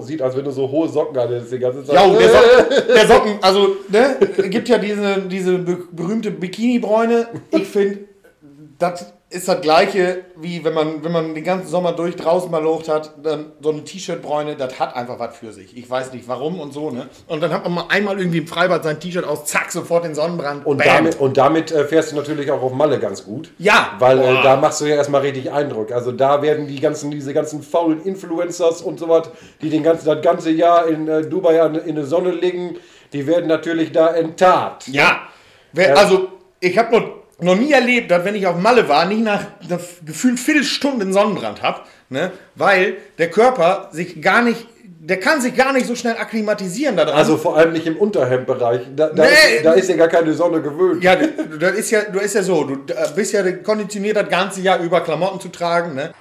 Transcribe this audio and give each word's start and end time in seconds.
aussieht, 0.00 0.22
als 0.22 0.36
wenn 0.36 0.44
du 0.44 0.50
so 0.50 0.68
hohe 0.70 0.88
Socken 0.88 1.16
hattest 1.18 1.52
die 1.52 1.58
ganze 1.58 1.84
Zeit. 1.84 1.94
Ja, 1.94 2.08
der 2.08 2.28
Socken, 2.28 2.86
der 2.94 3.06
Socken 3.06 3.32
also, 3.42 3.76
ne, 3.88 4.16
gibt 4.48 4.68
ja 4.68 4.78
diese, 4.78 5.22
diese 5.22 5.58
be- 5.58 5.78
berühmte 5.92 6.30
Bikini-Bräune. 6.30 7.26
Ich 7.50 7.66
finde, 7.68 7.98
das 8.78 9.12
ist 9.32 9.46
das 9.46 9.60
gleiche, 9.60 10.24
wie 10.36 10.64
wenn 10.64 10.74
man, 10.74 11.04
wenn 11.04 11.12
man 11.12 11.34
den 11.34 11.44
ganzen 11.44 11.68
Sommer 11.68 11.92
durch 11.92 12.16
draußen 12.16 12.50
mal 12.50 12.60
locht 12.60 12.88
hat, 12.88 13.12
dann 13.22 13.52
so 13.60 13.70
eine 13.70 13.84
T-Shirt-Bräune, 13.84 14.56
das 14.56 14.80
hat 14.80 14.96
einfach 14.96 15.20
was 15.20 15.36
für 15.36 15.52
sich. 15.52 15.76
Ich 15.76 15.88
weiß 15.88 16.12
nicht 16.12 16.26
warum 16.26 16.58
und 16.58 16.72
so, 16.72 16.90
ne? 16.90 17.08
Und 17.28 17.40
dann 17.40 17.52
hat 17.52 17.62
man 17.62 17.72
mal 17.74 17.84
einmal 17.90 18.18
irgendwie 18.18 18.38
im 18.38 18.48
Freibad 18.48 18.82
sein 18.82 18.98
T-Shirt 18.98 19.24
aus, 19.24 19.44
zack, 19.44 19.70
sofort 19.70 20.04
den 20.04 20.16
Sonnenbrand. 20.16 20.66
Und 20.66 20.78
Bam. 20.78 20.86
damit, 20.88 21.20
und 21.20 21.36
damit 21.36 21.70
äh, 21.70 21.84
fährst 21.84 22.10
du 22.10 22.16
natürlich 22.16 22.50
auch 22.50 22.60
auf 22.60 22.72
Malle 22.72 22.98
ganz 22.98 23.24
gut. 23.24 23.52
Ja. 23.58 23.92
Weil 24.00 24.18
äh, 24.18 24.42
da 24.42 24.56
machst 24.56 24.80
du 24.80 24.86
ja 24.86 24.96
erstmal 24.96 25.20
richtig 25.20 25.52
Eindruck. 25.52 25.92
Also 25.92 26.10
da 26.10 26.42
werden 26.42 26.66
die 26.66 26.80
ganzen, 26.80 27.12
diese 27.12 27.32
ganzen 27.32 27.62
faulen 27.62 28.02
Influencers 28.02 28.82
und 28.82 28.98
so 28.98 29.08
was, 29.08 29.30
die 29.62 29.70
den 29.70 29.84
ganzen, 29.84 30.06
das 30.06 30.22
ganze 30.22 30.50
Jahr 30.50 30.88
in 30.88 31.06
äh, 31.06 31.22
Dubai 31.22 31.64
in 31.86 31.94
der 31.94 32.04
Sonne 32.04 32.32
liegen, 32.32 32.78
die 33.12 33.28
werden 33.28 33.46
natürlich 33.46 33.92
da 33.92 34.08
enttarnt. 34.08 34.88
Ja. 34.88 35.20
Wer. 35.72 35.96
Also, 35.96 36.30
ich 36.58 36.76
habe 36.76 36.98
noch, 36.98 37.19
noch 37.42 37.56
nie 37.56 37.72
erlebt, 37.72 38.10
dass 38.10 38.24
wenn 38.24 38.34
ich 38.34 38.46
auf 38.46 38.56
Malle 38.56 38.88
war, 38.88 39.04
nicht 39.06 39.22
nach 39.22 39.44
einer 39.64 39.80
gefühlt 40.04 40.38
Viertelstunden 40.40 41.12
Sonnenbrand 41.12 41.62
habe, 41.62 41.80
ne? 42.08 42.32
weil 42.54 42.96
der 43.18 43.30
Körper 43.30 43.88
sich 43.92 44.20
gar 44.20 44.42
nicht, 44.42 44.66
der 44.84 45.18
kann 45.18 45.40
sich 45.40 45.54
gar 45.56 45.72
nicht 45.72 45.86
so 45.86 45.94
schnell 45.94 46.16
akklimatisieren 46.16 46.96
daran. 46.96 47.14
Also 47.14 47.36
vor 47.36 47.56
allem 47.56 47.72
nicht 47.72 47.86
im 47.86 47.96
Unterhemdbereich. 47.96 48.82
Da, 48.94 49.08
da, 49.08 49.24
Nee. 49.24 49.56
ist, 49.56 49.64
da 49.64 49.72
ist 49.72 49.88
ja 49.88 49.96
gar 49.96 50.08
keine 50.08 50.32
Sonne 50.34 50.60
gewöhnt. 50.60 51.02
ja, 51.02 51.16
das 51.16 51.72
ist 51.72 51.90
ja, 51.90 52.02
du 52.02 52.18
ist 52.18 52.34
ja 52.34 52.42
so, 52.42 52.64
du 52.64 52.78
bist 53.16 53.32
ja 53.32 53.50
konditioniert, 53.52 54.16
das 54.16 54.28
ganze 54.28 54.60
Jahr 54.60 54.78
über 54.80 55.00
Klamotten 55.00 55.40
zu 55.40 55.48
tragen, 55.48 55.94
ne? 55.94 56.12